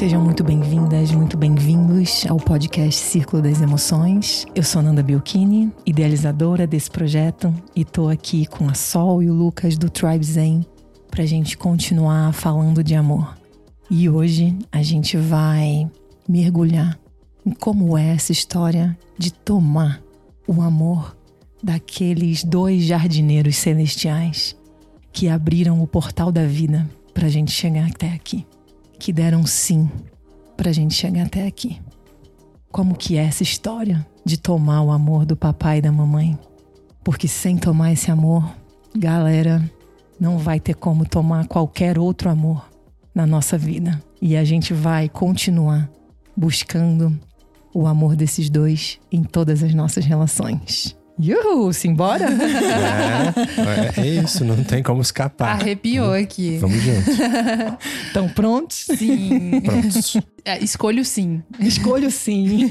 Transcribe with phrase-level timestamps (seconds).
[0.00, 4.46] Sejam muito bem-vindas, muito bem-vindos ao podcast Círculo das Emoções.
[4.54, 9.34] Eu sou Nanda Biocchini, idealizadora desse projeto, e tô aqui com a Sol e o
[9.34, 10.64] Lucas do Tribe Zen
[11.10, 13.36] pra gente continuar falando de amor.
[13.90, 15.86] E hoje a gente vai
[16.26, 16.98] mergulhar
[17.44, 20.02] em como é essa história de tomar
[20.48, 21.14] o amor
[21.62, 24.56] daqueles dois jardineiros celestiais
[25.12, 28.46] que abriram o portal da vida para a gente chegar até aqui,
[29.00, 29.90] que deram sim
[30.56, 31.80] para a gente chegar até aqui.
[32.70, 36.38] Como que é essa história de tomar o amor do papai e da mamãe?
[37.02, 38.54] Porque sem tomar esse amor,
[38.94, 39.68] galera,
[40.20, 42.70] não vai ter como tomar qualquer outro amor
[43.14, 44.00] na nossa vida.
[44.20, 45.90] E a gente vai continuar
[46.36, 47.18] buscando
[47.74, 50.94] o amor desses dois em todas as nossas relações.
[51.22, 52.26] Yuhu, simbora?
[53.96, 55.60] É, é isso, não tem como escapar.
[55.60, 56.58] Arrepiou aqui.
[56.58, 57.10] Vamos junto.
[58.06, 58.86] Estão prontos?
[58.96, 59.60] Sim.
[59.60, 60.16] Prontos.
[60.44, 61.42] É, escolho sim.
[61.58, 62.68] Escolho sim.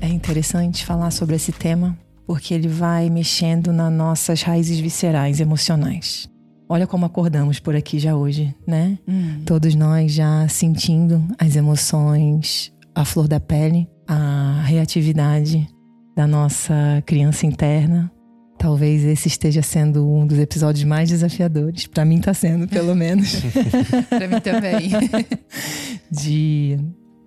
[0.00, 6.28] É interessante falar sobre esse tema porque ele vai mexendo nas nossas raízes viscerais, emocionais.
[6.68, 8.98] Olha como acordamos por aqui já hoje, né?
[9.44, 15.66] Todos nós já sentindo as emoções, a flor da pele, a reatividade
[16.16, 16.74] da nossa
[17.06, 18.10] criança interna.
[18.58, 21.86] Talvez esse esteja sendo um dos episódios mais desafiadores.
[21.86, 23.36] Para mim tá sendo, pelo menos.
[24.08, 24.90] Pra mim também.
[26.10, 26.78] de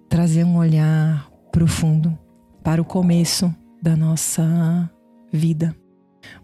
[0.09, 2.17] trazer um olhar profundo
[2.63, 4.89] para o começo da nossa
[5.31, 5.73] vida.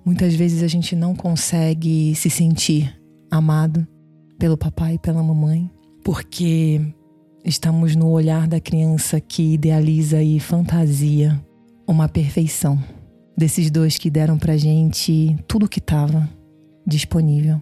[0.05, 2.95] Muitas vezes a gente não consegue se sentir
[3.31, 3.87] amado
[4.37, 5.67] pelo papai e pela mamãe,
[6.03, 6.79] porque
[7.43, 11.43] estamos no olhar da criança que idealiza e fantasia
[11.87, 12.77] uma perfeição
[13.35, 16.29] desses dois que deram pra gente tudo que estava
[16.85, 17.59] disponível.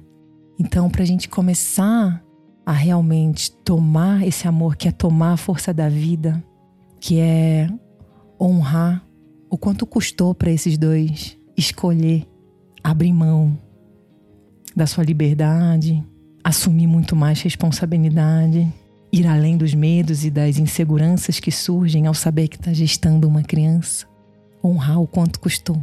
[0.59, 2.21] Então, pra gente começar
[2.65, 6.43] a realmente tomar esse amor, que é tomar a força da vida,
[6.99, 7.69] que é
[8.39, 9.01] honrar
[9.49, 12.32] o quanto custou para esses dois escolher
[12.83, 13.57] abrir mão
[14.75, 16.03] da sua liberdade,
[16.43, 18.67] assumir muito mais responsabilidade,
[19.11, 23.43] ir além dos medos e das inseguranças que surgem ao saber que está gestando uma
[23.43, 24.07] criança,
[24.63, 25.81] honrar o quanto custou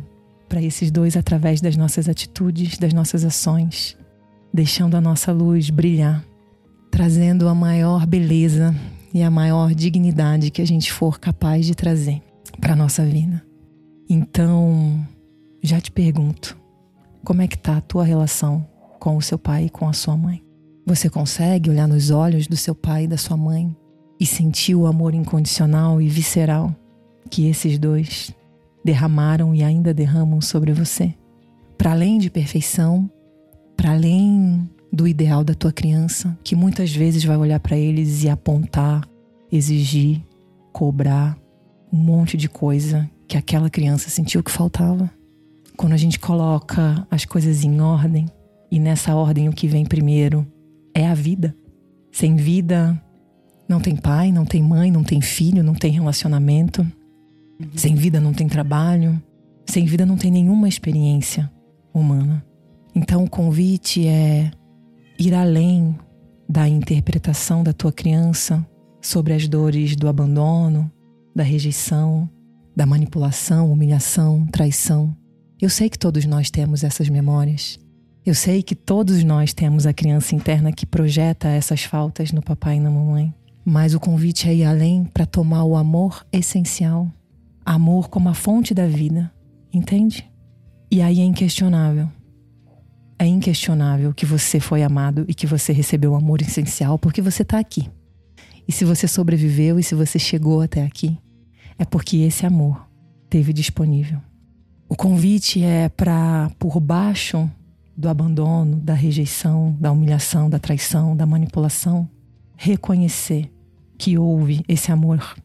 [0.48, 3.96] para esses dois através das nossas atitudes, das nossas ações,
[4.52, 6.24] deixando a nossa luz brilhar,
[6.90, 8.74] trazendo a maior beleza
[9.14, 12.20] e a maior dignidade que a gente for capaz de trazer
[12.60, 13.40] para nossa vida.
[14.08, 15.06] Então,
[15.62, 16.58] já te pergunto,
[17.24, 18.66] como é que tá a tua relação
[18.98, 20.42] com o seu pai e com a sua mãe?
[20.86, 23.74] Você consegue olhar nos olhos do seu pai e da sua mãe
[24.18, 26.74] e sentir o amor incondicional e visceral
[27.30, 28.34] que esses dois
[28.84, 31.14] derramaram e ainda derramam sobre você?
[31.76, 33.10] Para além de perfeição,
[33.76, 38.28] para além do ideal da tua criança, que muitas vezes vai olhar para eles e
[38.28, 39.08] apontar,
[39.52, 40.22] exigir,
[40.72, 41.38] cobrar
[41.92, 45.10] um monte de coisa que aquela criança sentiu que faltava.
[45.80, 48.26] Quando a gente coloca as coisas em ordem,
[48.70, 50.46] e nessa ordem o que vem primeiro
[50.94, 51.56] é a vida.
[52.12, 53.02] Sem vida,
[53.66, 56.86] não tem pai, não tem mãe, não tem filho, não tem relacionamento.
[57.74, 59.18] Sem vida, não tem trabalho.
[59.64, 61.50] Sem vida, não tem nenhuma experiência
[61.94, 62.44] humana.
[62.94, 64.50] Então, o convite é
[65.18, 65.98] ir além
[66.46, 68.68] da interpretação da tua criança
[69.00, 70.92] sobre as dores do abandono,
[71.34, 72.28] da rejeição,
[72.76, 75.16] da manipulação, humilhação, traição.
[75.60, 77.78] Eu sei que todos nós temos essas memórias.
[78.24, 82.76] Eu sei que todos nós temos a criança interna que projeta essas faltas no papai
[82.76, 83.34] e na mamãe.
[83.62, 87.12] Mas o convite é ir além para tomar o amor essencial.
[87.62, 89.30] Amor como a fonte da vida.
[89.70, 90.26] Entende?
[90.90, 92.08] E aí é inquestionável.
[93.18, 97.42] É inquestionável que você foi amado e que você recebeu o amor essencial porque você
[97.42, 97.86] está aqui.
[98.66, 101.18] E se você sobreviveu e se você chegou até aqui,
[101.78, 102.88] é porque esse amor
[103.28, 104.22] teve disponível.
[104.92, 107.48] O convite é para, por baixo
[107.96, 112.10] do abandono, da rejeição, da humilhação, da traição, da manipulação,
[112.56, 113.48] reconhecer
[113.96, 115.36] que houve esse amor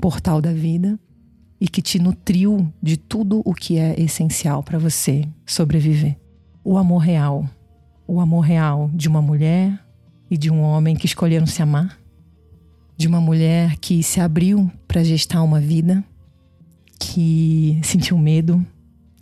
[0.00, 0.96] portal da vida
[1.60, 6.16] e que te nutriu de tudo o que é essencial para você sobreviver.
[6.62, 7.44] O amor real.
[8.06, 9.84] O amor real de uma mulher
[10.30, 11.98] e de um homem que escolheram se amar.
[12.96, 16.04] De uma mulher que se abriu para gestar uma vida,
[17.00, 18.64] que sentiu medo,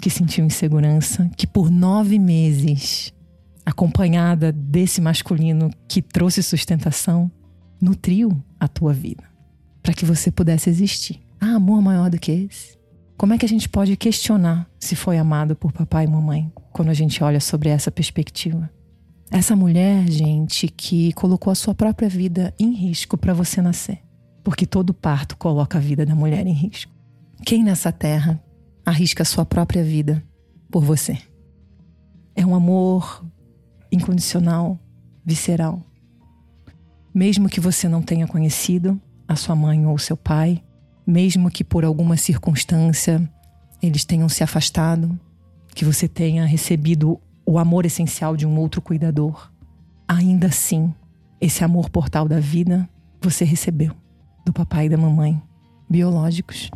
[0.01, 3.13] que sentiu insegurança, que por nove meses,
[3.65, 7.31] acompanhada desse masculino que trouxe sustentação,
[7.81, 9.25] nutriu a tua vida
[9.83, 11.21] para que você pudesse existir.
[11.41, 12.79] Há amor maior do que esse?
[13.17, 16.89] Como é que a gente pode questionar se foi amado por papai e mamãe quando
[16.89, 18.71] a gente olha sobre essa perspectiva?
[19.31, 24.01] Essa mulher, gente, que colocou a sua própria vida em risco para você nascer.
[24.43, 26.93] Porque todo parto coloca a vida da mulher em risco.
[27.45, 28.43] Quem nessa terra
[28.85, 30.23] arrisca a sua própria vida
[30.71, 31.19] por você?
[32.35, 33.25] É um amor
[33.91, 34.79] incondicional,
[35.25, 35.83] visceral.
[37.13, 40.63] Mesmo que você não tenha conhecido a sua mãe ou seu pai,
[41.07, 43.29] mesmo que por alguma circunstância
[43.83, 45.19] eles tenham se afastado,
[45.75, 49.51] que você tenha recebido o amor essencial de um outro cuidador,
[50.07, 50.95] ainda assim,
[51.41, 52.89] esse amor portal da vida
[53.23, 53.95] você recebeu
[54.45, 55.41] do papai e da mamãe
[55.89, 56.71] biológicos.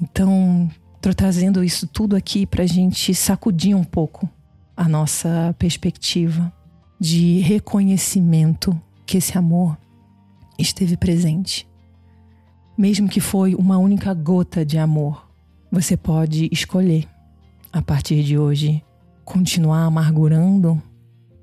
[0.00, 0.70] Então,
[1.12, 4.28] trazendo isso tudo aqui para a gente sacudir um pouco
[4.76, 6.52] a nossa perspectiva
[6.98, 9.76] de reconhecimento que esse amor
[10.58, 11.68] esteve presente.
[12.76, 15.28] Mesmo que foi uma única gota de amor,
[15.70, 17.06] você pode escolher,
[17.72, 18.82] a partir de hoje,
[19.24, 20.80] continuar amargurando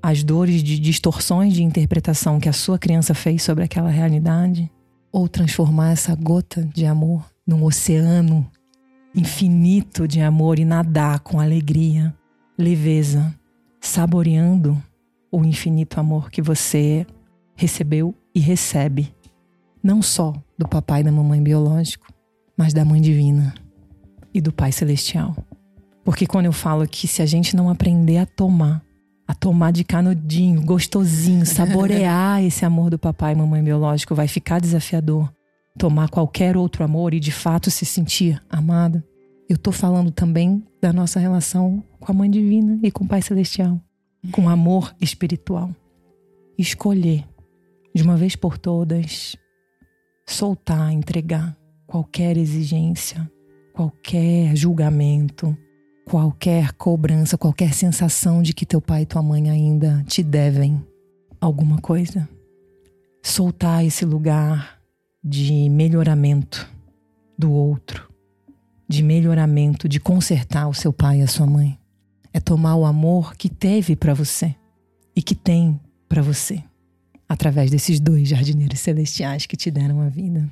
[0.02, 4.70] as dores de distorções de interpretação que a sua criança fez sobre aquela realidade,
[5.12, 8.50] ou transformar essa gota de amor num oceano
[9.14, 12.14] infinito de amor e nadar com alegria,
[12.58, 13.34] leveza,
[13.80, 14.80] saboreando
[15.30, 17.06] o infinito amor que você
[17.54, 19.14] recebeu e recebe,
[19.82, 22.06] não só do papai e da mamãe biológico,
[22.56, 23.54] mas da mãe divina
[24.32, 25.36] e do pai celestial.
[26.04, 28.82] Porque quando eu falo que se a gente não aprender a tomar,
[29.26, 34.60] a tomar de canudinho, gostosinho, saborear esse amor do papai e mamãe biológico, vai ficar
[34.60, 35.32] desafiador.
[35.78, 39.02] Tomar qualquer outro amor e de fato se sentir amado.
[39.48, 43.22] Eu tô falando também da nossa relação com a mãe divina e com o pai
[43.22, 43.80] celestial,
[44.30, 45.74] com amor espiritual.
[46.58, 47.24] Escolher,
[47.94, 49.36] de uma vez por todas,
[50.26, 53.30] soltar, entregar qualquer exigência,
[53.72, 55.56] qualquer julgamento,
[56.04, 60.84] qualquer cobrança, qualquer sensação de que teu pai e tua mãe ainda te devem
[61.40, 62.28] alguma coisa.
[63.22, 64.81] Soltar esse lugar
[65.22, 66.68] de melhoramento
[67.38, 68.08] do outro,
[68.88, 71.78] de melhoramento, de consertar o seu pai e a sua mãe.
[72.32, 74.54] É tomar o amor que teve para você
[75.14, 75.78] e que tem
[76.08, 76.62] para você,
[77.28, 80.50] através desses dois jardineiros celestiais que te deram a vida.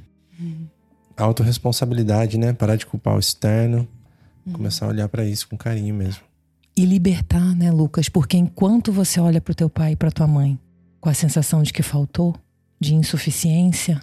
[1.17, 2.53] Autoresponsabilidade, né?
[2.53, 3.89] Parar de culpar o externo,
[4.53, 6.23] começar a olhar para isso com carinho mesmo.
[6.77, 8.09] E libertar, né, Lucas?
[8.09, 10.59] Porque enquanto você olha para o teu pai e para tua mãe
[11.01, 12.35] com a sensação de que faltou,
[12.79, 14.01] de insuficiência,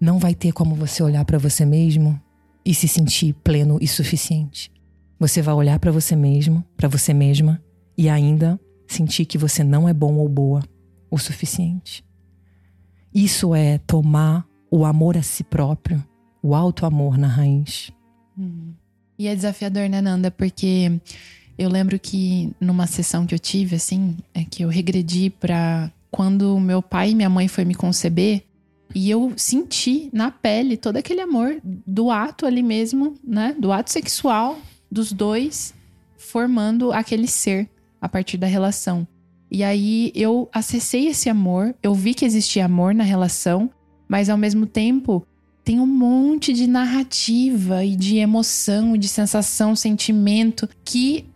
[0.00, 2.20] não vai ter como você olhar para você mesmo
[2.64, 4.72] e se sentir pleno e suficiente.
[5.18, 7.62] Você vai olhar para você mesmo, para você mesma
[7.96, 8.58] e ainda
[8.88, 10.62] sentir que você não é bom ou boa
[11.10, 12.02] o suficiente.
[13.14, 16.02] Isso é tomar o amor a si próprio,
[16.42, 17.92] o alto amor na raiz.
[19.18, 20.30] E é desafiador, né, Nanda?
[20.30, 20.98] Porque
[21.58, 26.58] eu lembro que numa sessão que eu tive, assim, é que eu regredi pra quando
[26.58, 28.44] meu pai e minha mãe foi me conceber
[28.94, 33.54] e eu senti na pele todo aquele amor do ato ali mesmo, né?
[33.58, 34.58] Do ato sexual
[34.90, 35.74] dos dois
[36.16, 37.68] formando aquele ser
[38.00, 39.06] a partir da relação.
[39.50, 43.70] E aí eu acessei esse amor, eu vi que existia amor na relação,
[44.08, 45.26] mas ao mesmo tempo
[45.64, 51.26] tem um monte de narrativa e de emoção, de sensação, sentimento que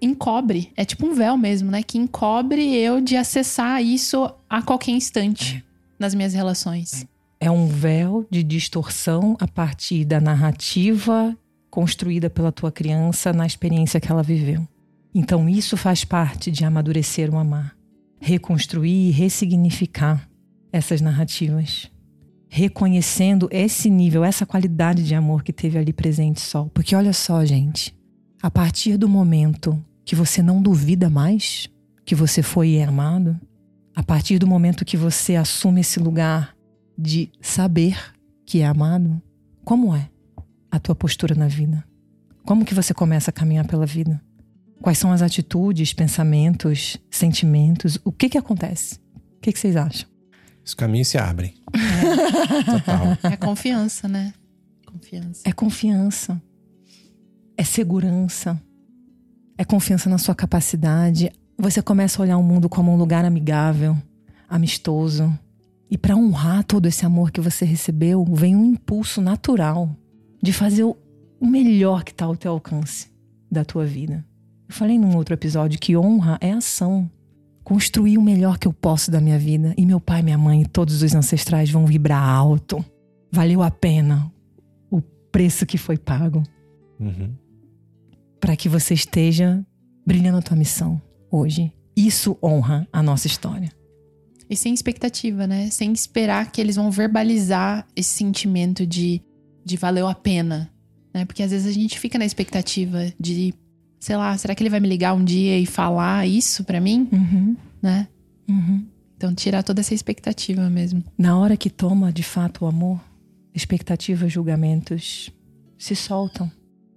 [0.00, 0.72] encobre.
[0.76, 1.82] É tipo um véu mesmo, né?
[1.82, 5.64] Que encobre eu de acessar isso a qualquer instante
[6.02, 7.06] nas minhas relações.
[7.40, 11.36] É um véu de distorção a partir da narrativa
[11.70, 14.66] construída pela tua criança na experiência que ela viveu.
[15.14, 17.74] Então, isso faz parte de amadurecer o amar.
[18.20, 20.28] Reconstruir e ressignificar
[20.72, 21.90] essas narrativas.
[22.48, 26.68] Reconhecendo esse nível, essa qualidade de amor que teve ali presente só.
[26.74, 27.94] Porque olha só, gente,
[28.42, 31.68] a partir do momento que você não duvida mais
[32.04, 33.38] que você foi é amado,
[33.94, 36.56] a partir do momento que você assume esse lugar
[36.96, 37.98] de saber
[38.46, 39.20] que é amado,
[39.64, 40.10] como é
[40.70, 41.84] a tua postura na vida?
[42.44, 44.20] Como que você começa a caminhar pela vida?
[44.80, 47.98] Quais são as atitudes, pensamentos, sentimentos?
[48.04, 48.96] O que que acontece?
[49.36, 50.08] O que, que vocês acham?
[50.64, 51.54] Os caminhos se abrem.
[52.66, 53.18] Total.
[53.32, 54.32] É confiança, né?
[54.86, 55.42] Confiança.
[55.44, 56.42] É confiança,
[57.56, 58.60] é segurança,
[59.56, 61.30] é confiança na sua capacidade.
[61.62, 63.96] Você começa a olhar o mundo como um lugar amigável,
[64.48, 65.32] amistoso.
[65.88, 69.88] E para honrar todo esse amor que você recebeu, vem um impulso natural
[70.42, 70.96] de fazer o
[71.40, 73.06] melhor que está ao teu alcance
[73.48, 74.26] da tua vida.
[74.68, 77.08] Eu falei num outro episódio que honra é ação.
[77.62, 79.72] Construir o melhor que eu posso da minha vida.
[79.78, 82.84] E meu pai, minha mãe e todos os ancestrais vão vibrar alto.
[83.30, 84.32] Valeu a pena
[84.90, 86.42] o preço que foi pago.
[86.98, 87.34] Uhum.
[88.40, 89.64] para que você esteja
[90.04, 91.00] brilhando a tua missão
[91.32, 91.72] hoje.
[91.96, 93.72] Isso honra a nossa história.
[94.48, 95.70] E sem expectativa, né?
[95.70, 99.22] Sem esperar que eles vão verbalizar esse sentimento de,
[99.64, 100.70] de valeu a pena.
[101.12, 101.24] Né?
[101.24, 103.54] Porque às vezes a gente fica na expectativa de,
[103.98, 107.08] sei lá, será que ele vai me ligar um dia e falar isso para mim?
[107.10, 107.56] Uhum.
[107.80, 108.08] Né?
[108.48, 108.86] Uhum.
[109.16, 111.02] Então tirar toda essa expectativa mesmo.
[111.16, 113.00] Na hora que toma de fato o amor,
[113.54, 115.30] expectativas, julgamentos
[115.78, 116.50] se soltam.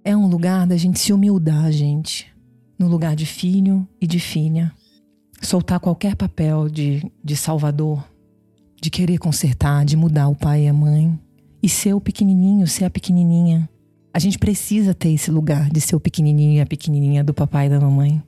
[0.04, 2.35] É um lugar da gente se humildar, gente.
[2.78, 4.72] No lugar de filho e de filha.
[5.40, 8.04] Soltar qualquer papel de, de salvador,
[8.80, 11.18] de querer consertar, de mudar o pai e a mãe.
[11.62, 13.68] E ser o pequenininho, ser a pequenininha.
[14.12, 17.66] A gente precisa ter esse lugar de ser o pequenininho e a pequenininha do papai
[17.66, 18.22] e da mamãe.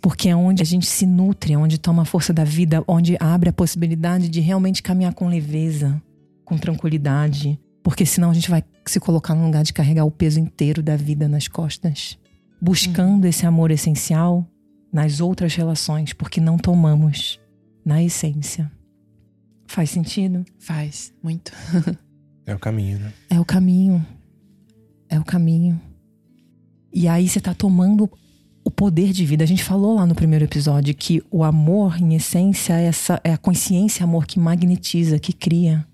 [0.00, 3.16] Porque é onde a gente se nutre, é onde toma a força da vida, onde
[3.20, 6.00] abre a possibilidade de realmente caminhar com leveza,
[6.44, 7.58] com tranquilidade.
[7.82, 10.96] Porque senão a gente vai se colocar no lugar de carregar o peso inteiro da
[10.96, 12.18] vida nas costas.
[12.60, 14.46] Buscando esse amor essencial
[14.92, 17.40] nas outras relações, porque não tomamos
[17.84, 18.70] na essência.
[19.66, 20.44] Faz sentido?
[20.58, 21.52] Faz, muito.
[22.46, 23.12] É o caminho, né?
[23.28, 24.06] É o caminho.
[25.06, 25.78] É o caminho.
[26.90, 28.10] E aí você tá tomando
[28.64, 29.44] o poder de vida.
[29.44, 33.32] A gente falou lá no primeiro episódio que o amor, em essência, é, essa, é
[33.32, 35.86] a consciência amor que magnetiza, que cria.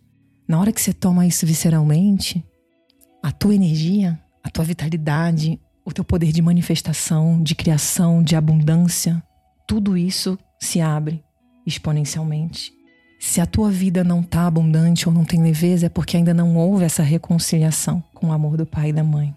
[0.47, 2.45] Na hora que você toma isso visceralmente,
[3.23, 9.23] a tua energia, a tua vitalidade, o teu poder de manifestação, de criação, de abundância,
[9.67, 11.23] tudo isso se abre
[11.67, 12.73] exponencialmente.
[13.19, 16.57] Se a tua vida não está abundante ou não tem leveza, é porque ainda não
[16.57, 19.35] houve essa reconciliação com o amor do pai e da mãe.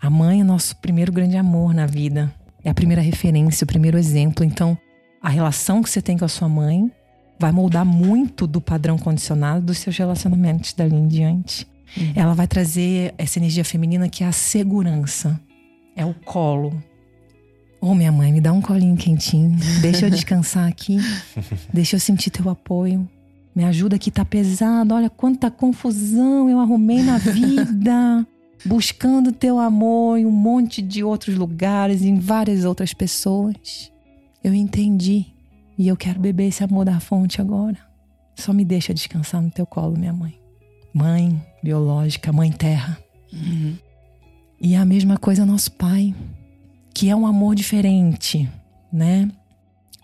[0.00, 2.32] A mãe é nosso primeiro grande amor na vida.
[2.64, 4.44] É a primeira referência, o primeiro exemplo.
[4.44, 4.76] Então,
[5.22, 6.90] a relação que você tem com a sua mãe
[7.38, 11.66] vai moldar muito do padrão condicionado dos seus relacionamentos dali em diante.
[11.96, 12.12] Uhum.
[12.14, 15.40] Ela vai trazer essa energia feminina que é a segurança,
[15.96, 16.72] é o colo.
[17.80, 19.56] Ô, oh, minha mãe, me dá um colinho quentinho.
[19.80, 20.98] Deixa eu descansar aqui.
[21.72, 23.08] Deixa eu sentir teu apoio.
[23.54, 24.94] Me ajuda aqui, tá pesado.
[24.94, 28.26] Olha quanta confusão eu arrumei na vida.
[28.64, 33.92] buscando teu amor em um monte de outros lugares, em várias outras pessoas.
[34.42, 35.26] Eu entendi.
[35.76, 37.78] E eu quero beber esse amor da fonte agora.
[38.36, 40.38] Só me deixa descansar no teu colo, minha mãe.
[40.92, 42.98] Mãe biológica, mãe terra.
[43.32, 43.76] Uhum.
[44.64, 46.14] E é a mesma coisa nosso pai,
[46.94, 48.48] que é um amor diferente,
[48.92, 49.28] né?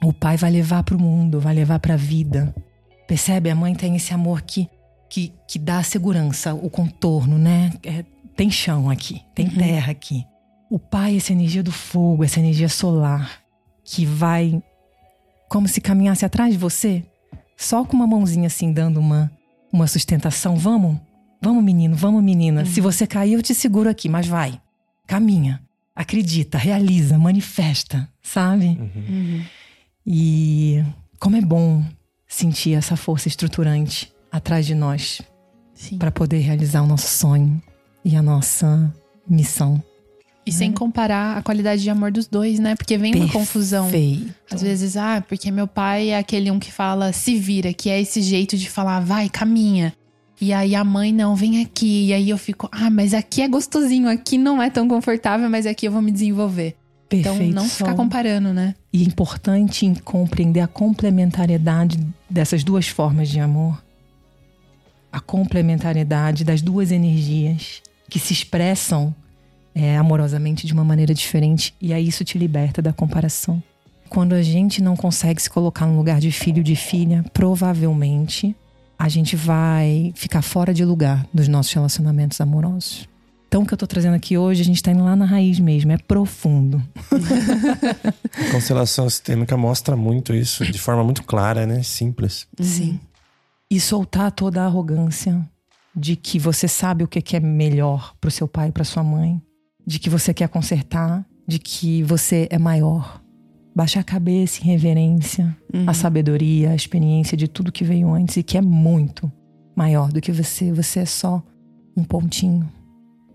[0.02, 2.52] O pai vai levar para o mundo, vai levar para a vida.
[3.06, 3.50] Percebe?
[3.50, 4.68] A mãe tem esse amor que,
[5.08, 7.72] que, que dá a segurança, o contorno, né?
[7.84, 9.54] É, tem chão aqui, tem uhum.
[9.54, 10.26] terra aqui.
[10.68, 13.40] O pai, essa energia do fogo, essa energia solar,
[13.84, 14.60] que vai
[15.48, 17.04] como se caminhasse atrás de você,
[17.56, 19.30] só com uma mãozinha assim, dando uma,
[19.72, 20.56] uma sustentação.
[20.56, 20.98] Vamos,
[21.40, 22.60] vamos, menino, vamos, menina.
[22.60, 22.66] Uhum.
[22.66, 24.60] Se você cair, eu te seguro aqui, mas vai.
[25.06, 25.62] Caminha,
[25.94, 28.78] acredita, realiza, manifesta, sabe?
[28.78, 29.42] Uhum.
[30.06, 30.82] E
[31.18, 31.84] como é bom
[32.26, 35.22] sentir essa força estruturante atrás de nós
[35.98, 37.60] para poder realizar o nosso sonho
[38.04, 38.92] e a nossa
[39.28, 39.82] missão.
[40.44, 42.74] E sem comparar a qualidade de amor dos dois, né?
[42.74, 43.34] Porque vem Perfeito.
[43.34, 43.90] uma confusão.
[44.50, 48.00] Às vezes, ah, porque meu pai é aquele um que fala se vira, que é
[48.00, 49.92] esse jeito de falar, vai, caminha.
[50.40, 52.06] E aí a mãe não, vem aqui.
[52.06, 55.66] E aí eu fico, ah, mas aqui é gostosinho, aqui não é tão confortável, mas
[55.66, 56.76] aqui eu vou me desenvolver.
[57.08, 57.42] Perfeito.
[57.42, 58.74] Então não ficar comparando, né?
[58.92, 63.82] E é importante compreender a complementariedade dessas duas formas de amor.
[65.10, 69.14] A complementariedade das duas energias que se expressam
[69.74, 71.74] é, amorosamente de uma maneira diferente.
[71.80, 73.62] E aí isso te liberta da comparação.
[74.08, 78.54] Quando a gente não consegue se colocar no lugar de filho de filha, provavelmente
[78.98, 83.08] a gente vai ficar fora de lugar dos nossos relacionamentos amorosos.
[83.46, 85.58] Então, o que eu tô trazendo aqui hoje, a gente tá indo lá na raiz
[85.58, 86.82] mesmo, é profundo.
[87.10, 91.82] a constelação sistêmica mostra muito isso de forma muito clara, né?
[91.82, 92.46] Simples.
[92.60, 93.00] Sim.
[93.70, 95.40] E soltar toda a arrogância
[95.96, 99.40] de que você sabe o que é melhor pro seu pai e pra sua mãe,
[99.86, 103.22] de que você quer consertar, de que você é maior.
[103.78, 105.84] Baixar a cabeça em reverência, Uhum.
[105.86, 109.30] a sabedoria, a experiência de tudo que veio antes e que é muito
[109.76, 110.72] maior do que você.
[110.72, 111.40] Você é só
[111.96, 112.68] um pontinho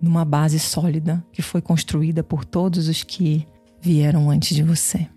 [0.02, 3.48] numa base sólida que foi construída por todos os que
[3.82, 5.08] vieram antes de você.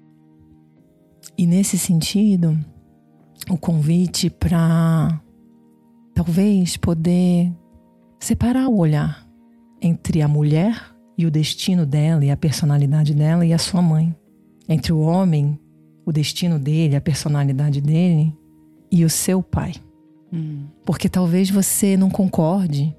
[1.36, 2.56] E nesse sentido,
[3.50, 5.20] o convite para
[6.14, 7.52] talvez poder
[8.20, 9.26] separar o olhar
[9.82, 10.80] entre a mulher
[11.18, 14.14] e o destino dela e a personalidade dela e a sua mãe.
[14.68, 15.58] Entre o homem,
[16.04, 18.34] o destino dele, a personalidade dele
[18.90, 19.74] e o seu pai.
[20.32, 20.64] Hum.
[20.84, 22.94] Porque talvez você não concorde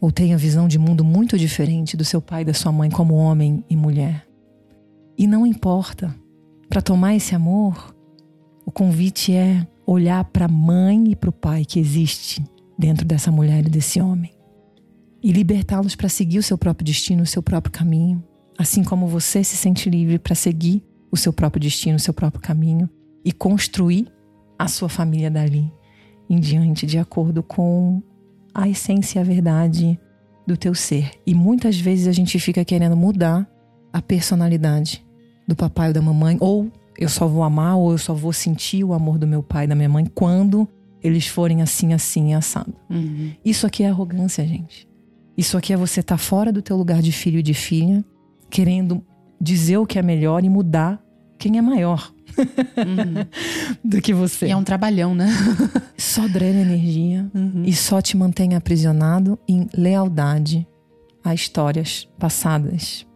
[0.00, 3.14] ou tenha visão de mundo muito diferente do seu pai e da sua mãe como
[3.14, 4.26] homem e mulher.
[5.16, 6.14] E não importa.
[6.68, 7.94] Para tomar esse amor,
[8.64, 12.44] o convite é olhar para a mãe e para o pai que existe
[12.78, 14.36] dentro dessa mulher e desse homem
[15.26, 18.22] e libertá-los para seguir o seu próprio destino, o seu próprio caminho,
[18.56, 20.84] assim como você se sente livre para seguir
[21.16, 22.88] o seu próprio destino, o seu próprio caminho
[23.24, 24.06] e construir
[24.58, 25.72] a sua família dali
[26.28, 28.02] em diante, de acordo com
[28.54, 29.98] a essência e a verdade
[30.46, 31.10] do teu ser.
[31.26, 33.48] E muitas vezes a gente fica querendo mudar
[33.92, 35.04] a personalidade
[35.46, 38.84] do papai ou da mamãe, ou eu só vou amar, ou eu só vou sentir
[38.84, 40.68] o amor do meu pai e da minha mãe quando
[41.02, 42.74] eles forem assim, assim, assado.
[42.90, 43.32] Uhum.
[43.44, 44.88] Isso aqui é arrogância, gente.
[45.36, 48.04] Isso aqui é você estar tá fora do teu lugar de filho e de filha,
[48.50, 49.04] querendo
[49.40, 51.00] dizer o que é melhor e mudar
[51.38, 53.24] quem é maior Uhum.
[53.82, 54.46] do que você.
[54.46, 55.28] E é um trabalhão, né?
[55.96, 57.62] Só drena energia Uhum.
[57.64, 60.66] e só te mantém aprisionado em lealdade
[61.24, 63.06] a histórias passadas,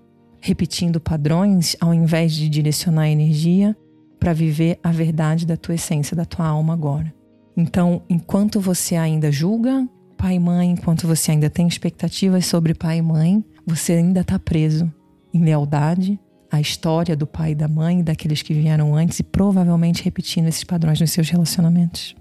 [0.41, 3.77] repetindo padrões ao invés de direcionar a energia
[4.19, 7.13] para viver a verdade da tua essência, da tua alma agora.
[7.57, 9.87] Então, enquanto você ainda julga
[10.17, 14.39] pai e mãe, enquanto você ainda tem expectativas sobre pai e mãe, você ainda está
[14.39, 14.91] preso
[15.33, 16.19] em lealdade
[16.51, 20.65] à história do pai e da mãe, daqueles que vieram antes e provavelmente repetindo esses
[20.65, 22.15] padrões nos seus relacionamentos.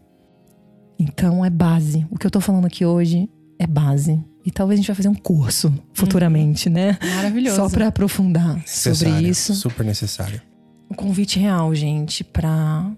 [1.00, 2.06] Então é base.
[2.12, 4.22] O que eu tô falando aqui hoje é base.
[4.46, 6.98] E talvez a gente vai fazer um curso futuramente, né?
[7.16, 7.56] Maravilhoso.
[7.56, 9.56] Só para aprofundar sobre Necessário, isso.
[9.56, 10.42] Super necessário.
[10.90, 12.92] Um convite real, gente, para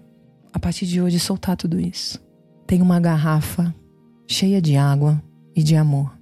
[0.52, 2.20] a partir de hoje soltar tudo isso.
[2.66, 3.74] Tem uma garrafa
[4.26, 5.22] cheia de água
[5.54, 6.16] e de amor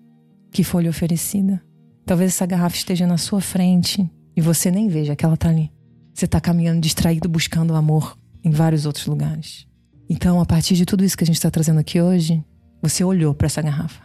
[0.50, 1.62] que foi lhe oferecida.
[2.04, 4.10] Talvez essa garrafa esteja na sua frente
[4.40, 5.70] e você nem veja que ela tá ali.
[6.14, 9.66] Você tá caminhando distraído buscando amor em vários outros lugares.
[10.08, 12.42] Então, a partir de tudo isso que a gente está trazendo aqui hoje,
[12.80, 14.02] você olhou para essa garrafa.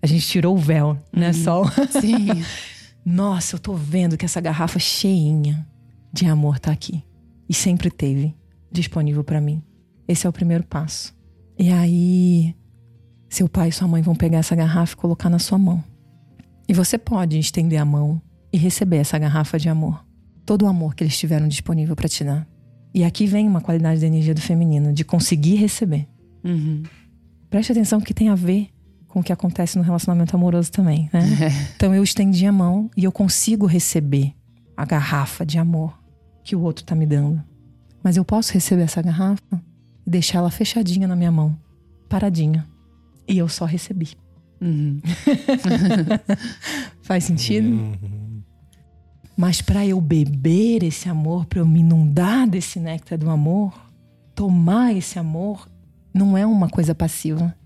[0.00, 1.66] A gente tirou o véu, né, Sol?
[2.00, 2.42] Sim.
[3.04, 5.68] Nossa, eu tô vendo que essa garrafa cheinha
[6.10, 7.04] de amor tá aqui.
[7.46, 8.34] E sempre teve
[8.72, 9.62] disponível para mim.
[10.08, 11.14] Esse é o primeiro passo.
[11.58, 12.56] E aí,
[13.28, 15.84] seu pai e sua mãe vão pegar essa garrafa e colocar na sua mão.
[16.66, 20.04] E você pode estender a mão e receber essa garrafa de amor.
[20.44, 22.46] Todo o amor que eles tiveram disponível para te dar.
[22.92, 26.08] E aqui vem uma qualidade da energia do feminino, de conseguir receber.
[26.44, 26.82] Uhum.
[27.48, 28.68] Preste atenção que tem a ver
[29.06, 31.20] com o que acontece no relacionamento amoroso também, né?
[31.76, 34.32] Então eu estendi a mão e eu consigo receber
[34.76, 35.98] a garrafa de amor
[36.44, 37.42] que o outro tá me dando.
[38.02, 39.62] Mas eu posso receber essa garrafa
[40.06, 41.56] e deixar ela fechadinha na minha mão,
[42.08, 42.66] paradinha.
[43.28, 44.10] E eu só recebi.
[44.60, 45.00] Uhum.
[47.02, 47.68] Faz sentido?
[47.68, 48.19] Uhum.
[49.40, 53.72] Mas para eu beber esse amor, para eu me inundar desse néctar do amor,
[54.34, 55.66] tomar esse amor,
[56.12, 57.56] não é uma coisa passiva.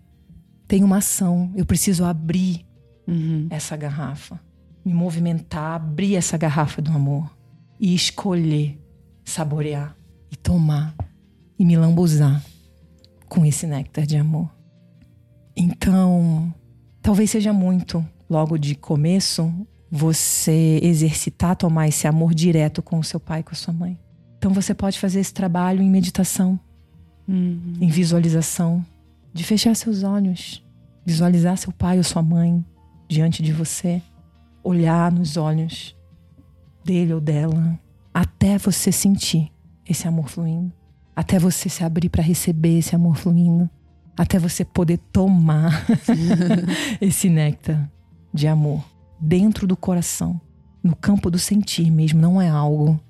[0.68, 1.50] Tem uma ação.
[1.56, 2.64] Eu preciso abrir
[3.08, 3.48] Uhum.
[3.50, 4.38] essa garrafa,
[4.84, 7.37] me movimentar, abrir essa garrafa do amor
[7.80, 8.80] e escolher
[9.24, 9.96] saborear
[10.30, 10.94] e tomar
[11.58, 12.40] e me lambuzar
[13.28, 14.48] com esse néctar de amor.
[15.56, 16.54] Então,
[17.02, 19.52] talvez seja muito logo de começo
[19.96, 23.96] você exercitar tomar esse amor direto com o seu pai e com a sua mãe.
[24.37, 26.59] Então você pode fazer esse trabalho em meditação,
[27.28, 27.74] Uhum.
[27.80, 28.85] em visualização,
[29.33, 30.64] de fechar seus olhos,
[31.07, 32.64] visualizar seu pai ou sua mãe
[33.09, 34.02] diante de você,
[34.64, 35.96] olhar nos olhos
[36.85, 37.78] dele ou dela,
[38.12, 39.52] até você sentir
[39.88, 40.72] esse amor fluindo,
[41.14, 43.70] até você se abrir para receber esse amor fluindo,
[44.16, 45.87] até você poder tomar
[47.00, 47.88] esse néctar
[48.33, 48.85] de amor
[49.20, 50.40] dentro do coração,
[50.83, 53.00] no campo do sentir mesmo, não é algo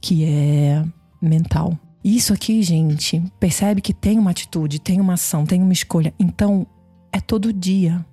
[0.00, 0.84] que é
[1.20, 1.78] mental.
[2.04, 6.12] Isso aqui, gente, percebe que tem uma atitude, tem uma ação, tem uma escolha.
[6.18, 6.66] Então,
[7.12, 8.04] é todo dia.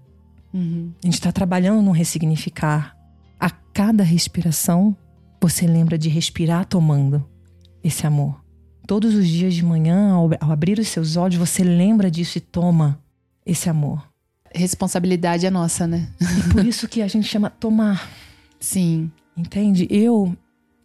[0.54, 0.92] Uhum.
[1.04, 2.96] A gente está trabalhando no ressignificar.
[3.40, 4.96] A cada respiração,
[5.42, 7.26] você lembra de respirar tomando
[7.84, 8.44] esse amor.
[8.86, 12.42] Todos os dias de manhã, ao, ao abrir os seus olhos, você lembra disso e
[12.42, 13.02] toma
[13.46, 14.09] esse amor.
[14.54, 16.10] Responsabilidade é nossa, né?
[16.22, 18.10] E por isso que a gente chama tomar.
[18.60, 19.12] Sim.
[19.38, 19.88] Entende?
[19.90, 20.36] Eu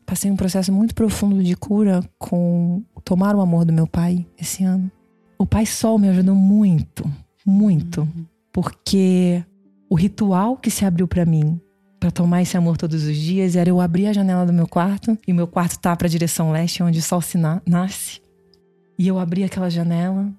[0.07, 4.63] passei um processo muito profundo de cura com tomar o amor do meu pai esse
[4.65, 4.91] ano.
[5.39, 7.11] O Pai Sol me ajudou muito,
[7.45, 8.07] muito,
[8.53, 9.43] porque
[9.91, 11.61] o ritual que se abriu pra mim
[11.99, 15.19] pra tomar esse amor todos os dias era eu abrir a janela do meu quarto
[15.27, 18.21] e o meu quarto tá pra direção leste, onde o sol se na- nasce.
[18.99, 20.31] E eu abria aquela janela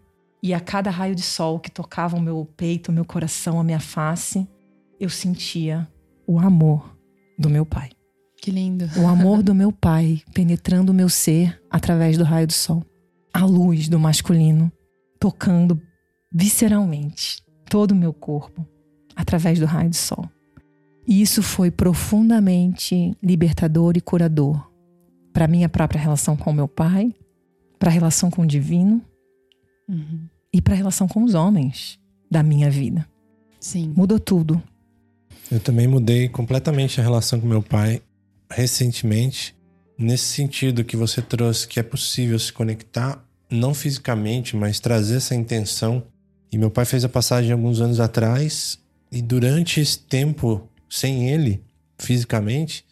[0.45, 3.63] e a cada raio de sol que tocava o meu peito, o meu coração, a
[3.63, 4.47] minha face,
[4.99, 5.89] eu sentia
[6.27, 6.95] o amor
[7.35, 7.89] do meu pai.
[8.39, 8.87] Que lindo.
[8.95, 12.85] O amor do meu pai penetrando o meu ser através do raio do sol.
[13.33, 14.71] A luz do masculino
[15.19, 15.81] tocando
[16.31, 18.63] visceralmente todo o meu corpo
[19.15, 20.29] através do raio do sol.
[21.07, 24.71] E isso foi profundamente libertador e curador
[25.33, 27.15] para minha própria relação com o meu pai,
[27.79, 29.01] para a relação com o divino
[29.87, 30.27] Uhum.
[30.55, 31.99] E para a relação com os homens
[32.31, 33.05] da minha vida.
[33.59, 33.93] Sim.
[33.93, 34.63] Mudou tudo.
[35.51, 38.01] Eu também mudei completamente a relação com meu pai
[38.49, 39.53] recentemente,
[39.97, 45.35] nesse sentido que você trouxe que é possível se conectar, não fisicamente, mas trazer essa
[45.35, 46.01] intenção.
[46.49, 48.79] E meu pai fez a passagem alguns anos atrás,
[49.11, 51.61] e durante esse tempo, sem ele,
[51.99, 52.85] fisicamente,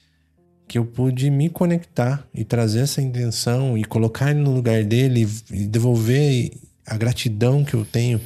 [0.68, 5.26] que eu pude me conectar e trazer essa intenção e colocar ele no lugar dele
[5.50, 6.52] e devolver
[6.86, 8.20] a gratidão que eu tenho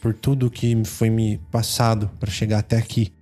[0.00, 3.12] por tudo que foi me passado para chegar até aqui.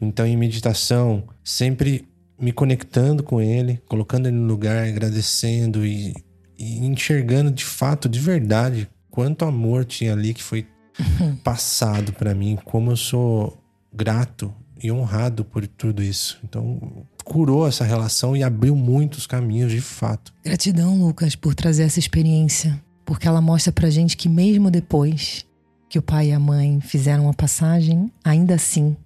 [0.00, 2.06] Então, em meditação, sempre
[2.38, 6.14] me conectando com ele, colocando ele no lugar, agradecendo e,
[6.58, 10.66] e enxergando de fato, de verdade, quanto amor tinha ali que foi
[11.44, 16.38] passado para mim, como eu sou grato e honrado por tudo isso.
[16.44, 20.32] Então, curou essa relação e abriu muitos caminhos de fato.
[20.44, 25.46] Gratidão, Lucas, por trazer essa experiência, porque ela mostra pra gente que mesmo depois
[25.88, 28.96] que o pai e a mãe fizeram uma passagem, ainda assim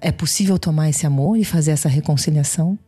[0.00, 2.78] é possível tomar esse amor e fazer essa reconciliação.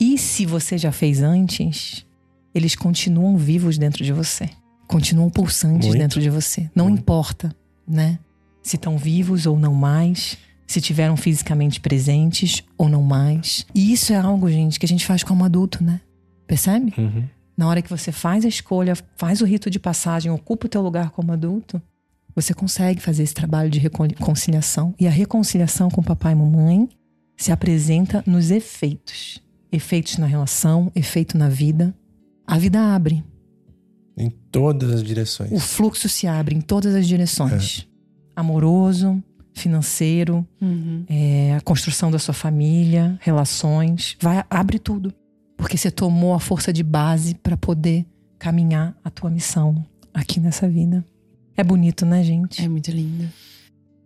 [0.00, 2.06] E se você já fez antes,
[2.54, 4.48] eles continuam vivos dentro de você,
[4.88, 6.00] continuam pulsantes Muito.
[6.00, 6.70] dentro de você.
[6.74, 7.00] Não Muito.
[7.00, 7.54] importa,
[7.86, 8.18] né?
[8.62, 13.66] Se estão vivos ou não mais, se tiveram fisicamente presentes ou não mais.
[13.74, 16.00] E isso é algo, gente, que a gente faz como adulto, né?
[16.46, 16.94] Percebe?
[16.96, 17.24] Uhum.
[17.56, 20.82] Na hora que você faz a escolha, faz o rito de passagem, ocupa o teu
[20.82, 21.80] lugar como adulto,
[22.34, 24.92] você consegue fazer esse trabalho de reconciliação.
[24.98, 26.88] E a reconciliação com papai e mamãe
[27.36, 29.40] se apresenta nos efeitos.
[29.70, 31.94] Efeitos na relação, efeito na vida.
[32.46, 33.24] A vida abre.
[34.16, 35.50] Em todas as direções.
[35.52, 37.86] O fluxo se abre em todas as direções.
[38.36, 41.04] Amoroso, financeiro, Uhum.
[41.08, 44.16] é, a construção da sua família, relações.
[44.20, 45.12] Vai, abre tudo.
[45.56, 48.06] Porque você tomou a força de base para poder
[48.38, 51.04] caminhar a tua missão aqui nessa vida.
[51.56, 52.62] É bonito, né, gente?
[52.62, 53.28] É muito lindo.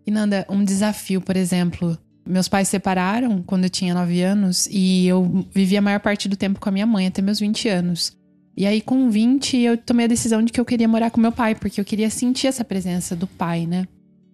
[0.06, 4.66] E Nanda, um desafio, por exemplo, meus pais se separaram quando eu tinha 9 anos
[4.70, 7.68] e eu vivi a maior parte do tempo com a minha mãe, até meus 20
[7.68, 8.16] anos.
[8.56, 11.30] E aí, com 20, eu tomei a decisão de que eu queria morar com meu
[11.30, 13.86] pai, porque eu queria sentir essa presença do pai, né?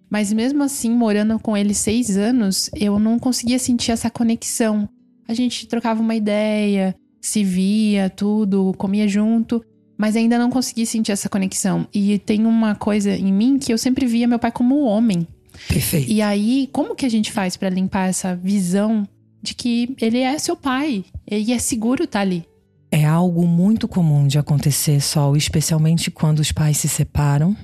[0.09, 4.89] Mas mesmo assim, morando com ele seis anos, eu não conseguia sentir essa conexão.
[5.27, 9.63] A gente trocava uma ideia, se via, tudo, comia junto,
[9.97, 11.87] mas ainda não conseguia sentir essa conexão.
[11.91, 15.27] E tem uma coisa em mim que eu sempre via meu pai como um homem.
[15.67, 16.11] Perfeito.
[16.11, 19.07] E aí, como que a gente faz pra limpar essa visão
[19.41, 22.45] de que ele é seu pai e é seguro estar ali?
[22.91, 27.57] É algo muito comum de acontecer, Sol, especialmente quando os pais se separam,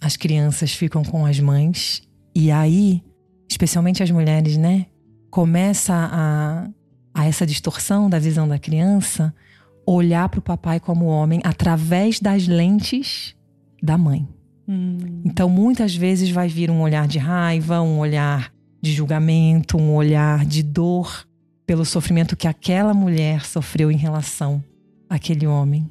[0.00, 2.02] as crianças ficam com as mães,
[2.34, 3.02] e aí,
[3.48, 4.86] especialmente as mulheres, né?
[5.30, 6.68] Começa a,
[7.14, 9.34] a essa distorção da visão da criança
[9.86, 13.34] olhar para o papai como homem através das lentes
[13.82, 14.28] da mãe.
[15.24, 20.44] Então, muitas vezes vai vir um olhar de raiva, um olhar de julgamento, um olhar
[20.46, 21.26] de dor
[21.66, 24.62] pelo sofrimento que aquela mulher sofreu em relação
[25.08, 25.88] àquele homem.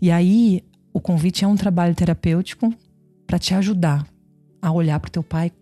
[0.00, 0.62] E aí,
[0.92, 2.72] o convite é um trabalho terapêutico
[3.26, 4.06] para te ajudar
[4.60, 5.52] a olhar para o teu pai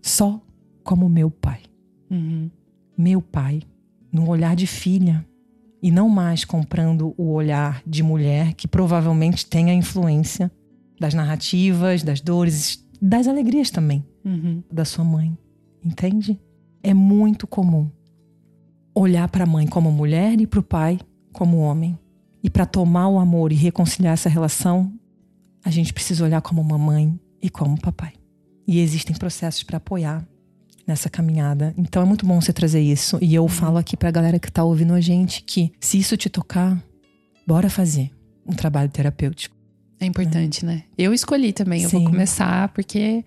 [0.00, 0.40] só
[0.82, 1.60] como meu pai.
[2.10, 2.50] Uhum.
[2.96, 3.62] Meu pai,
[4.14, 5.26] no olhar de filha.
[5.82, 10.50] E não mais comprando o olhar de mulher que provavelmente tem a influência
[10.98, 14.62] das narrativas, das dores, das alegrias também Uhum.
[14.72, 15.36] da sua mãe.
[15.84, 16.40] Entende?
[16.82, 17.90] É muito comum
[18.94, 20.98] olhar para a mãe como mulher e para o pai
[21.32, 21.98] como homem.
[22.42, 24.92] E para tomar o amor e reconciliar essa relação,
[25.64, 28.12] a gente precisa olhar como mamãe e como papai.
[28.66, 30.26] E existem processos para apoiar
[30.86, 31.74] nessa caminhada.
[31.76, 33.18] Então é muito bom você trazer isso.
[33.20, 36.16] E eu falo aqui para a galera que tá ouvindo a gente que se isso
[36.16, 36.82] te tocar,
[37.46, 38.10] bora fazer
[38.46, 39.56] um trabalho terapêutico.
[40.00, 40.82] É importante, né?
[40.98, 42.06] Eu escolhi também, eu vou Sim.
[42.06, 43.24] começar porque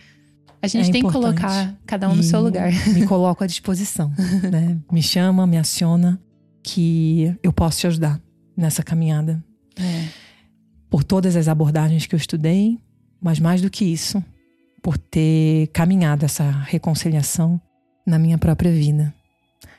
[0.61, 2.71] a gente É tem que colocar cada um no E seu lugar.
[2.93, 4.11] Me coloco à disposição,
[4.51, 4.77] né?
[4.91, 6.19] Me chama, me aciona,
[6.63, 8.21] que eu posso te ajudar
[8.55, 9.43] nessa caminhada.
[9.79, 10.07] É.
[10.89, 12.77] Por todas as abordagens que eu estudei,
[13.21, 14.23] mas mais do que isso,
[14.81, 17.59] por ter caminhado essa reconciliação
[18.05, 19.13] na minha própria vida.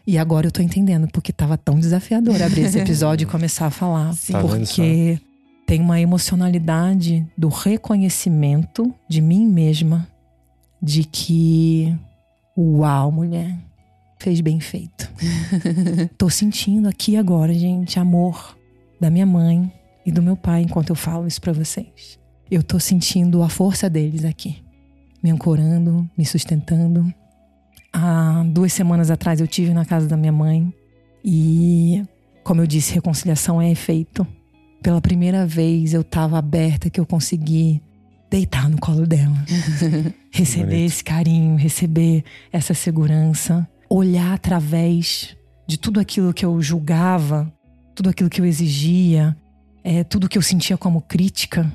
[0.06, 3.70] E agora eu tô entendendo porque tava tão desafiador abrir esse episódio e começar a
[3.70, 4.14] falar.
[4.14, 5.20] Tá vendo porque
[5.66, 10.08] tem uma emocionalidade do reconhecimento de mim mesma
[10.80, 11.94] de que,
[12.56, 13.54] uau, mulher,
[14.18, 15.10] fez bem feito.
[16.16, 18.56] Tô sentindo aqui agora, gente, amor
[19.00, 19.70] da minha mãe
[20.06, 22.18] e do meu pai enquanto eu falo isso pra vocês.
[22.50, 24.62] Eu tô sentindo a força deles aqui,
[25.22, 27.12] me ancorando, me sustentando.
[27.92, 30.72] Há duas semanas atrás eu tive na casa da minha mãe
[31.24, 32.02] e
[32.44, 34.26] Como eu disse, reconciliação é efeito.
[34.82, 37.82] Pela primeira vez eu estava aberta que eu consegui
[38.30, 39.36] deitar no colo dela.
[40.30, 40.86] receber Bonito.
[40.86, 47.52] esse carinho, receber essa segurança, olhar através de tudo aquilo que eu julgava,
[47.94, 49.36] tudo aquilo que eu exigia,
[49.82, 51.70] é, tudo que eu sentia como crítica,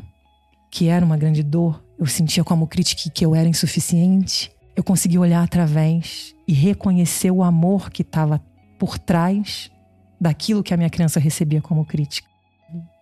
[0.72, 4.52] que era uma grande dor, eu sentia como crítica que eu era insuficiente.
[4.76, 8.42] Eu consegui olhar através e reconhecer o amor que estava
[8.80, 9.72] por trás
[10.20, 12.28] daquilo que a minha criança recebia como crítica.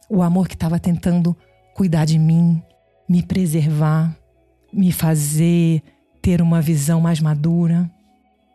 [0.10, 1.36] O amor que estava tentando
[1.73, 2.62] cuidar de mim,
[3.08, 4.15] me preservar,
[4.73, 5.82] me fazer
[6.21, 7.89] ter uma visão mais madura,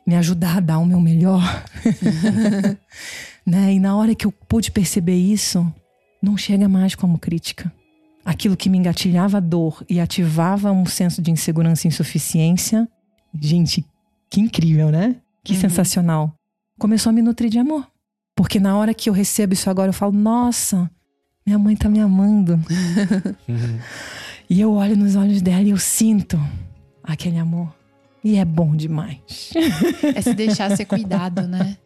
[0.06, 1.42] me ajudar a dar o meu melhor.
[3.44, 3.72] né?
[3.72, 5.66] E na hora que eu pude perceber isso,
[6.22, 7.72] não chega mais como crítica.
[8.26, 12.88] Aquilo que me engatilhava dor e ativava um senso de insegurança e insuficiência,
[13.40, 13.84] gente,
[14.28, 15.14] que incrível, né?
[15.44, 15.60] Que Uhum.
[15.60, 16.34] sensacional.
[16.78, 17.86] Começou a me nutrir de amor.
[18.34, 20.90] Porque na hora que eu recebo isso agora, eu falo, nossa,
[21.46, 22.60] minha mãe tá me amando.
[23.48, 23.78] Uhum.
[24.50, 26.38] E eu olho nos olhos dela e eu sinto
[27.02, 27.72] aquele amor.
[28.22, 29.50] E é bom demais.
[30.14, 31.76] É se deixar ser cuidado, né?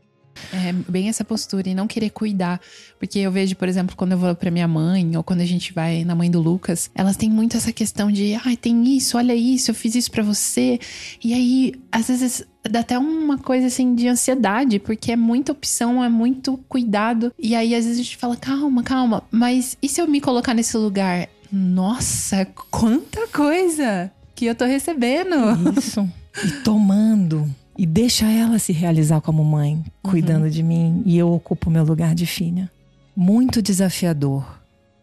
[0.53, 2.61] É bem essa postura e não querer cuidar.
[2.99, 5.73] Porque eu vejo, por exemplo, quando eu vou pra minha mãe ou quando a gente
[5.73, 9.35] vai na mãe do Lucas, elas têm muito essa questão de, ai, tem isso, olha
[9.35, 10.79] isso, eu fiz isso pra você.
[11.23, 16.03] E aí, às vezes, dá até uma coisa assim de ansiedade, porque é muita opção,
[16.03, 17.33] é muito cuidado.
[17.39, 20.55] E aí, às vezes, a gente fala, calma, calma, mas e se eu me colocar
[20.55, 21.29] nesse lugar?
[21.53, 25.37] Nossa, quanta coisa que eu tô recebendo!
[25.77, 26.09] Isso.
[26.45, 27.49] E tomando.
[27.81, 31.03] E deixa ela se realizar como mãe, cuidando de mim.
[31.07, 32.71] E eu ocupo o meu lugar de filha.
[33.17, 34.45] Muito desafiador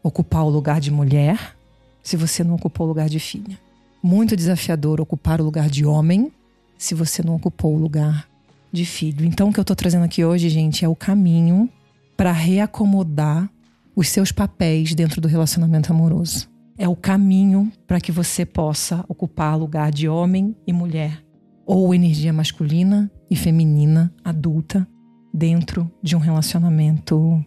[0.03, 1.57] ocupar o lugar de mulher
[2.03, 3.57] se você não ocupou o lugar de filha.
[4.03, 6.31] Muito desafiador ocupar o lugar de homem
[6.77, 8.29] se você não ocupou o lugar
[8.71, 9.25] de filho.
[9.25, 11.67] Então, o que eu tô trazendo aqui hoje, gente, é o caminho
[12.15, 13.49] para reacomodar
[13.95, 16.47] os seus papéis dentro do relacionamento amoroso.
[16.77, 21.23] É o caminho para que você possa ocupar lugar de homem e mulher,
[21.67, 24.87] ou energia masculina e feminina adulta
[25.33, 27.43] dentro de um relacionamento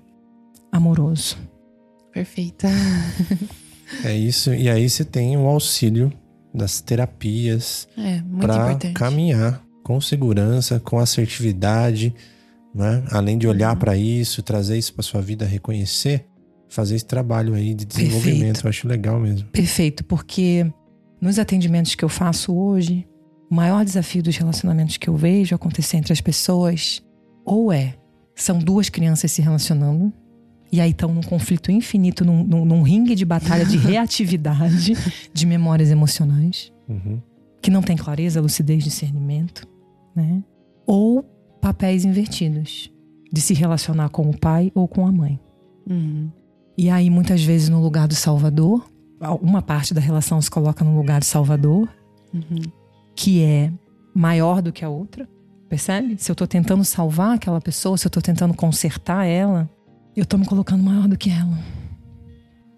[0.70, 1.36] amoroso.
[2.12, 2.68] Perfeita.
[4.04, 4.54] É isso.
[4.54, 6.12] E aí você tem o auxílio
[6.54, 8.94] das terapias É, muito para importante.
[8.94, 12.14] caminhar com segurança, com assertividade,
[12.72, 13.02] né?
[13.10, 13.78] Além de olhar Uhum.
[13.80, 16.24] para isso, trazer isso para sua vida, reconhecer,
[16.68, 18.38] fazer esse trabalho aí de desenvolvimento.
[18.62, 18.64] Perfeito.
[18.64, 19.48] Eu acho legal mesmo.
[19.48, 20.72] Perfeito, porque
[21.20, 23.04] nos atendimentos que eu faço hoje,
[23.50, 27.02] o maior desafio dos relacionamentos que eu vejo acontecer entre as pessoas
[27.44, 27.94] ou é
[28.34, 30.12] são duas crianças se relacionando
[30.72, 34.94] e aí estão num conflito infinito, num, num, num ringue de batalha de reatividade
[35.34, 37.20] de memórias emocionais, Uhum.
[37.62, 39.66] que não tem clareza, lucidez, discernimento,
[40.14, 40.42] né?
[40.86, 41.22] Ou
[41.60, 42.90] papéis invertidos,
[43.32, 45.38] de se relacionar com o pai ou com a mãe.
[45.88, 46.30] Uhum.
[46.76, 48.88] E aí, muitas vezes, no lugar do salvador,
[49.42, 51.88] uma parte da relação se coloca no lugar do salvador,
[52.32, 52.62] Uhum.
[53.14, 53.72] Que é
[54.14, 55.28] maior do que a outra.
[55.68, 56.16] Percebe?
[56.18, 59.70] Se eu tô tentando salvar aquela pessoa, se eu tô tentando consertar ela,
[60.16, 61.58] eu tô me colocando maior do que ela.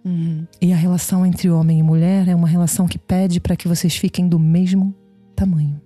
[0.04, 0.46] Uhum.
[0.60, 3.96] E a relação entre homem e mulher é uma relação que pede para que vocês
[3.96, 4.94] fiquem do mesmo
[5.34, 5.80] tamanho.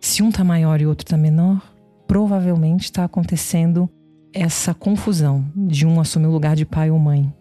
[0.00, 1.62] Se um tá maior e o outro tá menor,
[2.06, 3.88] provavelmente está acontecendo
[4.32, 7.32] essa confusão de um assumir o lugar de pai ou mãe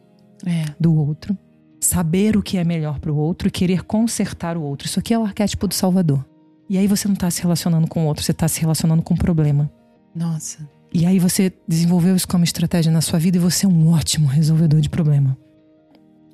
[0.46, 0.66] É.
[0.80, 1.38] do outro,
[1.80, 4.88] saber o que é melhor para o outro e querer consertar o outro.
[4.88, 6.26] Isso aqui é o arquétipo do Salvador.
[6.70, 9.14] E aí você não está se relacionando com o outro, você está se relacionando com
[9.14, 9.72] o problema.
[10.16, 10.68] Nossa.
[10.94, 14.28] E aí você desenvolveu isso como estratégia na sua vida e você é um ótimo
[14.28, 15.38] resolvedor de problema.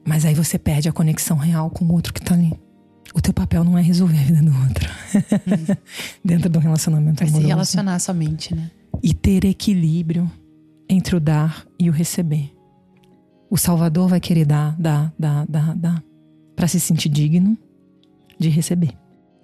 [0.07, 2.53] Mas aí você perde a conexão real com o outro que tá ali.
[3.13, 4.89] O teu papel não é resolver a vida do outro.
[6.23, 7.47] Dentro do relacionamento É se amoroso.
[7.47, 8.69] relacionar somente, né?
[9.01, 10.29] E ter equilíbrio
[10.89, 12.51] entre o dar e o receber.
[13.49, 16.03] O Salvador vai querer dar, dar, dar, dar, dar.
[16.55, 17.57] Pra se sentir digno
[18.39, 18.91] de receber.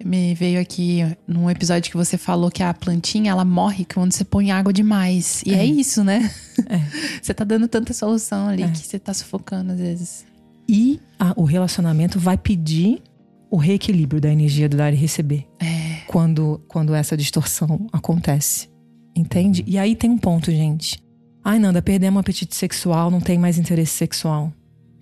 [0.04, 4.24] Me veio aqui num episódio que você falou que a plantinha ela morre quando você
[4.24, 5.42] põe água demais.
[5.46, 5.64] E é, É.
[5.64, 6.28] isso, né?
[6.66, 6.78] É.
[7.22, 8.68] Você tá dando tanta solução ali É.
[8.68, 10.24] que você tá sufocando às vezes.
[10.68, 13.00] E a- o relacionamento vai pedir
[13.50, 15.46] o reequilíbrio da energia do dar e receber.
[15.60, 15.82] É.
[16.08, 18.68] quando, quando essa distorção acontece.
[19.14, 19.62] Entende?
[19.66, 21.01] E aí tem um ponto, gente.
[21.44, 24.52] Ai, Nanda, perdemos o apetite sexual, não tem mais interesse sexual.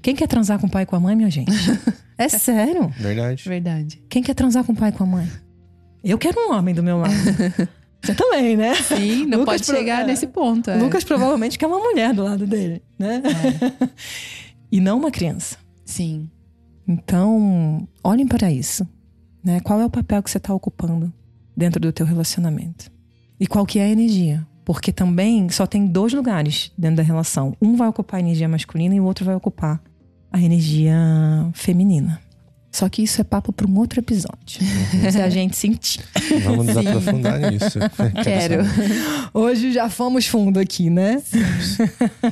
[0.03, 1.53] Quem quer transar com o pai e com a mãe, minha gente?
[2.21, 2.93] É sério.
[2.99, 3.43] Verdade.
[3.49, 4.03] Verdade.
[4.07, 5.27] Quem quer transar com o pai e com a mãe?
[6.05, 7.15] Eu quero um homem do meu lado.
[8.03, 8.75] Você também, né?
[8.75, 10.07] Sim, não Lucas pode chegar é.
[10.07, 10.69] nesse ponto.
[10.69, 10.77] é.
[10.77, 13.23] Lucas provavelmente quer uma mulher do lado dele, né?
[14.71, 15.57] e não uma criança.
[15.83, 16.29] Sim.
[16.87, 18.87] Então, olhem para isso.
[19.43, 19.61] Né?
[19.61, 21.11] Qual é o papel que você está ocupando
[21.57, 22.93] dentro do teu relacionamento?
[23.39, 24.47] E qual que é a energia?
[24.71, 27.57] Porque também só tem dois lugares dentro da relação.
[27.61, 29.83] Um vai ocupar a energia masculina e o outro vai ocupar
[30.31, 30.97] a energia
[31.55, 32.21] feminina.
[32.71, 34.61] Só que isso é papo para um outro episódio.
[34.63, 35.11] Uhum.
[35.11, 36.05] Se a gente sentir.
[36.45, 37.81] Vamos nos aprofundar nisso.
[38.23, 38.63] Quero.
[39.35, 41.21] Hoje já fomos fundo aqui, né?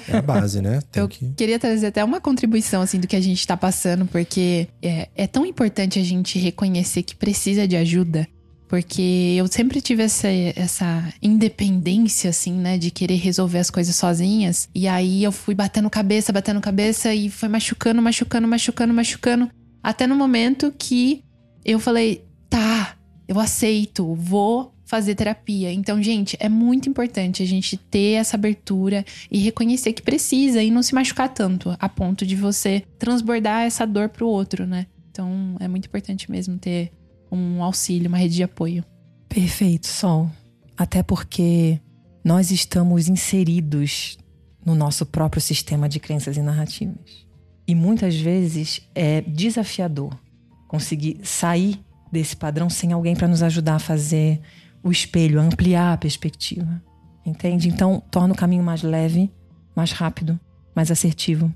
[0.09, 0.81] É a base, né?
[0.92, 1.33] Tem Eu que...
[1.37, 5.27] queria trazer até uma contribuição assim do que a gente tá passando, porque é, é
[5.27, 8.29] tão importante a gente reconhecer que precisa de ajuda.
[8.68, 12.76] Porque eu sempre tive essa, essa independência, assim, né?
[12.76, 14.68] De querer resolver as coisas sozinhas.
[14.74, 19.50] E aí eu fui batendo cabeça, batendo cabeça e foi machucando, machucando, machucando, machucando.
[19.83, 21.24] Até no momento que
[21.64, 22.94] eu falei, tá,
[23.26, 25.70] eu aceito, vou fazer terapia.
[25.72, 30.70] Então, gente, é muito importante a gente ter essa abertura e reconhecer que precisa e
[30.70, 34.87] não se machucar tanto a ponto de você transbordar essa dor pro outro, né?
[35.11, 36.90] Então, é muito importante mesmo ter
[37.30, 38.84] um auxílio, uma rede de apoio.
[39.28, 40.30] Perfeito, Sol.
[40.76, 41.80] Até porque
[42.24, 44.18] nós estamos inseridos
[44.64, 47.26] no nosso próprio sistema de crenças e narrativas.
[47.66, 50.18] E muitas vezes é desafiador
[50.66, 54.40] conseguir sair desse padrão sem alguém para nos ajudar a fazer
[54.82, 56.82] o espelho, ampliar a perspectiva.
[57.24, 57.68] Entende?
[57.68, 59.30] Então, torna o caminho mais leve,
[59.76, 60.38] mais rápido,
[60.74, 61.52] mais assertivo,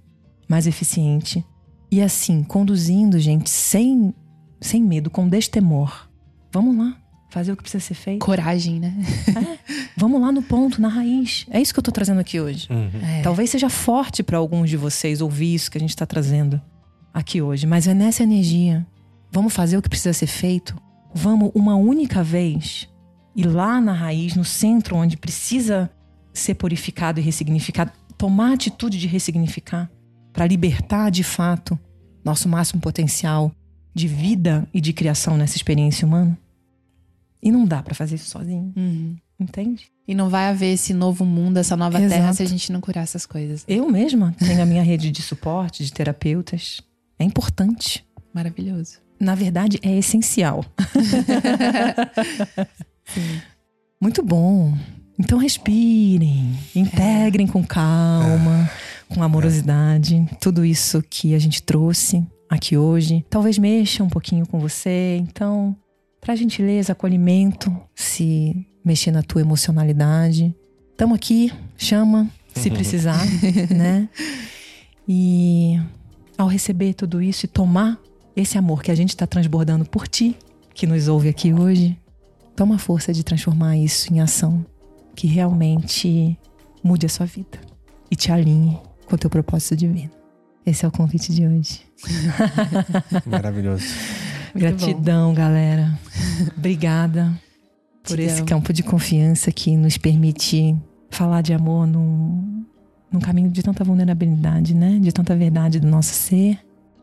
[0.48, 1.44] mais eficiente.
[1.90, 4.14] E assim, conduzindo, gente, sem,
[4.62, 6.08] sem medo, com destemor.
[6.52, 6.96] Vamos lá,
[7.30, 8.24] fazer o que precisa ser feito.
[8.24, 8.94] Coragem, né?
[9.96, 11.46] Vamos lá no ponto, na raiz.
[11.50, 12.68] É isso que eu tô trazendo aqui hoje.
[12.70, 12.90] Uhum.
[13.02, 13.22] É.
[13.22, 16.60] Talvez seja forte para alguns de vocês ouvir isso que a gente está trazendo
[17.12, 18.86] aqui hoje, mas é nessa energia.
[19.30, 20.76] Vamos fazer o que precisa ser feito.
[21.14, 22.88] Vamos uma única vez
[23.34, 25.90] ir lá na raiz, no centro onde precisa
[26.32, 29.90] ser purificado e ressignificado, tomar a atitude de ressignificar
[30.32, 31.78] para libertar de fato
[32.24, 33.52] nosso máximo potencial
[33.94, 36.38] de vida e de criação nessa experiência humana.
[37.42, 39.16] E não dá para fazer isso sozinho, Uhum.
[39.38, 39.86] entende?
[40.06, 42.12] E não vai haver esse novo mundo, essa nova Exato.
[42.14, 43.64] terra se a gente não curar essas coisas.
[43.68, 46.80] Eu mesma tenho a minha rede de suporte, de terapeutas.
[47.18, 48.04] É importante.
[48.32, 48.98] Maravilhoso.
[49.20, 50.64] Na verdade, é essencial.
[54.00, 54.76] Muito bom.
[55.18, 58.68] Então respirem, integrem com calma,
[59.08, 63.24] com amorosidade, tudo isso que a gente trouxe aqui hoje.
[63.30, 65.74] Talvez mexa um pouquinho com você, então
[66.20, 70.54] traz gentileza, acolhimento, se mexer na tua emocionalidade.
[70.96, 73.24] Tamo aqui, chama se precisar,
[73.74, 74.08] né?
[75.08, 75.80] E
[76.36, 77.98] ao receber tudo isso e tomar
[78.36, 80.36] esse amor que a gente está transbordando por ti,
[80.74, 81.98] que nos ouve aqui hoje,
[82.54, 84.64] toma a força de transformar isso em ação
[85.16, 86.38] que realmente
[86.84, 87.58] mude a sua vida
[88.10, 90.21] e te alinhe com o teu propósito divino.
[90.64, 91.80] Esse é o convite de hoje.
[93.26, 93.84] Maravilhoso.
[94.54, 95.98] Muito Gratidão, galera.
[96.56, 97.32] Obrigada
[98.04, 98.46] por esse Gratidão.
[98.46, 100.76] campo de confiança que nos permite
[101.10, 102.64] falar de amor num,
[103.10, 104.98] num caminho de tanta vulnerabilidade, né?
[105.00, 106.58] De tanta verdade do nosso ser.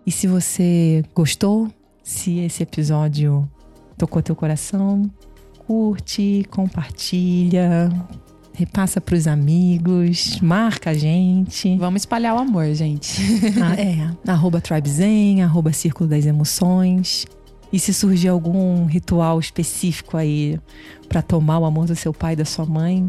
[0.05, 1.69] E se você gostou,
[2.03, 3.49] se esse episódio
[3.97, 5.09] tocou teu coração,
[5.67, 7.91] curte, compartilha,
[8.59, 11.77] repassa pros amigos, marca a gente.
[11.77, 13.21] Vamos espalhar o amor, gente.
[13.61, 17.25] Ah, é, arroba Tribezen, arroba Círculo das Emoções.
[17.71, 20.59] E se surgir algum ritual específico aí
[21.07, 23.07] pra tomar o amor do seu pai e da sua mãe,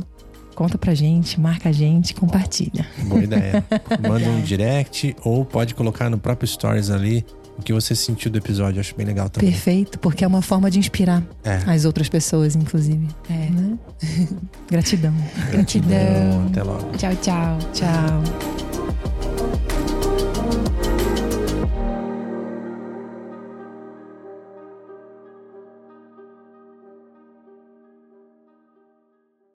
[0.55, 2.87] conta pra gente, marca a gente, compartilha.
[3.05, 3.65] Boa ideia.
[4.01, 7.25] Manda um direct ou pode colocar no próprio Stories ali
[7.61, 8.81] o que você sentiu do episódio.
[8.81, 9.51] Acho bem legal também.
[9.51, 11.61] Perfeito, porque é uma forma de inspirar É.
[11.66, 13.07] as outras pessoas, inclusive.
[13.29, 13.51] É.
[13.51, 13.79] Né?
[14.70, 15.14] Gratidão.
[15.51, 16.46] Gratidão.
[16.51, 16.90] Até logo.
[16.96, 17.59] Tchau, tchau.
[17.73, 19.10] Tchau.